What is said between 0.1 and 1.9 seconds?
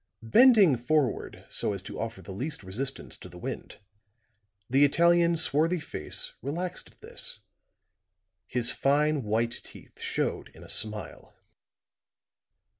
Bending forward so as